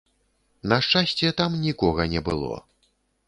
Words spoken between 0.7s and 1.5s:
На шчасце,